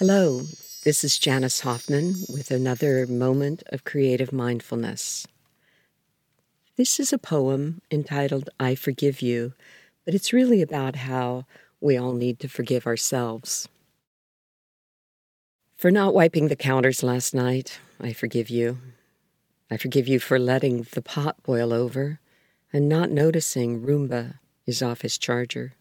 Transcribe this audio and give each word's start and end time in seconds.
Hello, 0.00 0.40
this 0.82 1.04
is 1.04 1.18
Janice 1.18 1.60
Hoffmann 1.60 2.14
with 2.26 2.50
another 2.50 3.06
moment 3.06 3.62
of 3.66 3.84
creative 3.84 4.32
mindfulness. 4.32 5.26
This 6.78 6.98
is 6.98 7.12
a 7.12 7.18
poem 7.18 7.82
entitled 7.90 8.48
I 8.58 8.76
Forgive 8.76 9.20
You, 9.20 9.52
but 10.06 10.14
it's 10.14 10.32
really 10.32 10.62
about 10.62 10.96
how 10.96 11.44
we 11.82 11.98
all 11.98 12.14
need 12.14 12.40
to 12.40 12.48
forgive 12.48 12.86
ourselves. 12.86 13.68
For 15.76 15.90
not 15.90 16.14
wiping 16.14 16.48
the 16.48 16.56
counters 16.56 17.02
last 17.02 17.34
night, 17.34 17.78
I 18.00 18.14
forgive 18.14 18.48
you. 18.48 18.78
I 19.70 19.76
forgive 19.76 20.08
you 20.08 20.18
for 20.18 20.38
letting 20.38 20.86
the 20.92 21.02
pot 21.02 21.42
boil 21.42 21.74
over 21.74 22.20
and 22.72 22.88
not 22.88 23.10
noticing 23.10 23.82
Roomba 23.82 24.38
is 24.64 24.80
off 24.80 25.02
his 25.02 25.18
charger. 25.18 25.74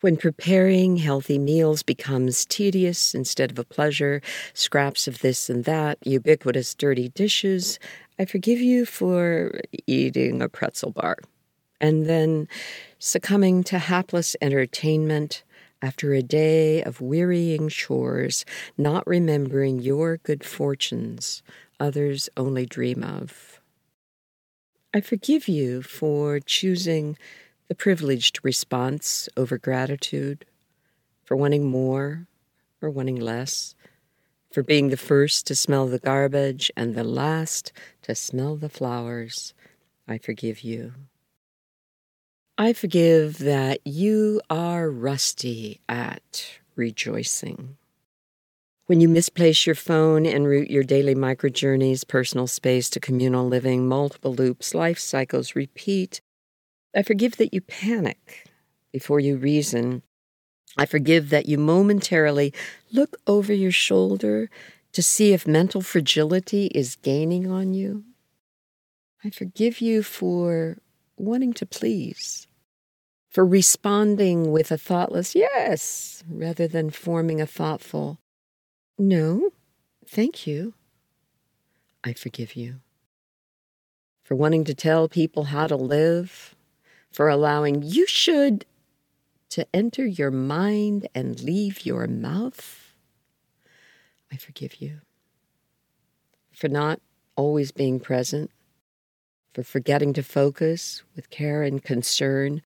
When 0.00 0.16
preparing 0.16 0.96
healthy 0.96 1.38
meals 1.38 1.82
becomes 1.82 2.46
tedious 2.46 3.14
instead 3.14 3.50
of 3.50 3.58
a 3.58 3.64
pleasure, 3.64 4.22
scraps 4.54 5.06
of 5.06 5.18
this 5.18 5.50
and 5.50 5.64
that, 5.64 5.98
ubiquitous 6.06 6.74
dirty 6.74 7.10
dishes, 7.10 7.78
I 8.18 8.24
forgive 8.24 8.60
you 8.60 8.86
for 8.86 9.60
eating 9.86 10.40
a 10.40 10.48
pretzel 10.48 10.92
bar. 10.92 11.18
And 11.82 12.06
then 12.06 12.48
succumbing 12.98 13.62
to 13.64 13.78
hapless 13.78 14.36
entertainment 14.40 15.42
after 15.82 16.14
a 16.14 16.22
day 16.22 16.82
of 16.82 17.02
wearying 17.02 17.68
chores, 17.68 18.46
not 18.78 19.06
remembering 19.06 19.80
your 19.80 20.16
good 20.18 20.44
fortunes 20.44 21.42
others 21.78 22.28
only 22.36 22.66
dream 22.66 23.02
of. 23.02 23.60
I 24.92 25.00
forgive 25.00 25.48
you 25.48 25.82
for 25.82 26.40
choosing 26.40 27.16
the 27.70 27.74
privileged 27.76 28.40
response 28.42 29.28
over 29.36 29.56
gratitude, 29.56 30.44
for 31.22 31.36
wanting 31.36 31.70
more 31.70 32.26
or 32.82 32.90
wanting 32.90 33.14
less, 33.14 33.76
for 34.50 34.64
being 34.64 34.88
the 34.88 34.96
first 34.96 35.46
to 35.46 35.54
smell 35.54 35.86
the 35.86 36.00
garbage 36.00 36.72
and 36.76 36.96
the 36.96 37.04
last 37.04 37.70
to 38.02 38.12
smell 38.12 38.56
the 38.56 38.68
flowers. 38.68 39.54
I 40.08 40.18
forgive 40.18 40.64
you. 40.64 40.94
I 42.58 42.72
forgive 42.72 43.38
that 43.38 43.78
you 43.86 44.40
are 44.50 44.90
rusty 44.90 45.80
at 45.88 46.58
rejoicing. 46.74 47.76
When 48.86 49.00
you 49.00 49.08
misplace 49.08 49.64
your 49.64 49.76
phone 49.76 50.26
and 50.26 50.48
route 50.48 50.72
your 50.72 50.82
daily 50.82 51.14
microjourneys, 51.14 52.08
personal 52.08 52.48
space 52.48 52.90
to 52.90 52.98
communal 52.98 53.46
living, 53.46 53.86
multiple 53.86 54.34
loops, 54.34 54.74
life 54.74 54.98
cycles 54.98 55.54
repeat, 55.54 56.20
I 56.94 57.02
forgive 57.02 57.36
that 57.36 57.54
you 57.54 57.60
panic 57.60 58.46
before 58.92 59.20
you 59.20 59.36
reason. 59.36 60.02
I 60.76 60.86
forgive 60.86 61.30
that 61.30 61.46
you 61.46 61.58
momentarily 61.58 62.52
look 62.92 63.16
over 63.26 63.52
your 63.52 63.72
shoulder 63.72 64.50
to 64.92 65.02
see 65.02 65.32
if 65.32 65.46
mental 65.46 65.82
fragility 65.82 66.66
is 66.66 66.96
gaining 66.96 67.50
on 67.50 67.74
you. 67.74 68.04
I 69.24 69.30
forgive 69.30 69.80
you 69.80 70.02
for 70.02 70.78
wanting 71.16 71.52
to 71.54 71.66
please, 71.66 72.46
for 73.28 73.44
responding 73.46 74.50
with 74.50 74.72
a 74.72 74.78
thoughtless 74.78 75.34
yes 75.34 76.24
rather 76.28 76.66
than 76.66 76.90
forming 76.90 77.40
a 77.40 77.46
thoughtful 77.46 78.18
no, 79.02 79.48
thank 80.06 80.46
you. 80.46 80.74
I 82.04 82.12
forgive 82.12 82.54
you. 82.54 82.80
For 84.22 84.34
wanting 84.34 84.64
to 84.64 84.74
tell 84.74 85.08
people 85.08 85.44
how 85.44 85.66
to 85.66 85.74
live 85.74 86.54
for 87.10 87.28
allowing 87.28 87.82
you 87.82 88.06
should 88.06 88.64
to 89.50 89.66
enter 89.74 90.06
your 90.06 90.30
mind 90.30 91.08
and 91.14 91.40
leave 91.42 91.84
your 91.84 92.06
mouth. 92.06 92.94
I 94.32 94.36
forgive 94.36 94.80
you 94.80 95.00
for 96.52 96.68
not 96.68 97.00
always 97.36 97.72
being 97.72 97.98
present, 97.98 98.50
for 99.54 99.62
forgetting 99.62 100.12
to 100.12 100.22
focus 100.22 101.02
with 101.16 101.30
care 101.30 101.62
and 101.62 101.82
concern, 101.82 102.62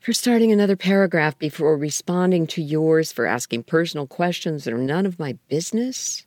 for 0.00 0.12
starting 0.12 0.52
another 0.52 0.76
paragraph 0.76 1.36
before 1.38 1.76
responding 1.76 2.46
to 2.46 2.62
yours, 2.62 3.12
for 3.12 3.26
asking 3.26 3.64
personal 3.64 4.06
questions 4.06 4.64
that 4.64 4.72
are 4.72 4.78
none 4.78 5.04
of 5.04 5.18
my 5.18 5.36
business. 5.48 6.24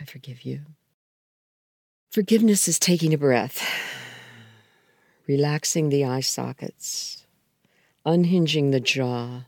I 0.00 0.04
forgive 0.04 0.42
you. 0.42 0.60
Forgiveness 2.10 2.68
is 2.68 2.78
taking 2.78 3.12
a 3.12 3.18
breath 3.18 3.62
relaxing 5.26 5.88
the 5.88 6.04
eye 6.04 6.20
sockets, 6.20 7.26
unhinging 8.04 8.70
the 8.70 8.80
jaw, 8.80 9.42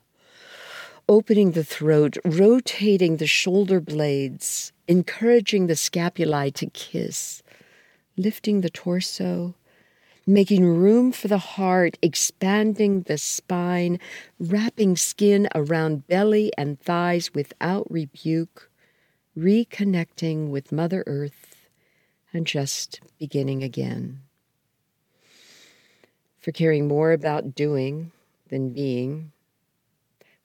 opening 1.08 1.52
the 1.52 1.64
throat, 1.64 2.16
rotating 2.24 3.16
the 3.16 3.26
shoulder 3.26 3.80
blades, 3.80 4.72
encouraging 4.88 5.66
the 5.66 5.74
scapulae 5.74 6.52
to 6.54 6.66
kiss, 6.70 7.42
lifting 8.16 8.60
the 8.60 8.70
torso, 8.70 9.54
making 10.26 10.64
room 10.64 11.12
for 11.12 11.28
the 11.28 11.38
heart, 11.38 11.98
expanding 12.00 13.02
the 13.02 13.18
spine, 13.18 13.98
wrapping 14.38 14.96
skin 14.96 15.48
around 15.54 16.06
belly 16.06 16.50
and 16.56 16.80
thighs 16.80 17.34
without 17.34 17.86
rebuke, 17.90 18.70
reconnecting 19.36 20.48
with 20.48 20.72
Mother 20.72 21.04
Earth, 21.06 21.68
and 22.32 22.46
just 22.46 23.00
beginning 23.18 23.62
again 23.62 24.20
for 26.44 26.52
caring 26.52 26.86
more 26.86 27.12
about 27.12 27.54
doing 27.54 28.12
than 28.50 28.70
being, 28.70 29.32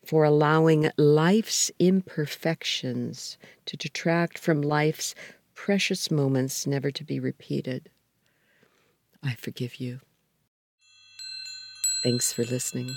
for 0.06 0.24
allowing 0.24 0.90
life's 0.98 1.70
imperfections 1.78 3.38
to 3.66 3.76
detract 3.76 4.38
from 4.38 4.62
life's 4.62 5.14
precious 5.54 6.10
moments 6.10 6.66
never 6.66 6.90
to 6.90 7.04
be 7.04 7.20
repeated. 7.20 7.90
I 9.22 9.34
forgive 9.36 9.82
you. 9.82 10.00
Thanks 12.02 12.32
for 12.32 12.46
listening. 12.46 12.96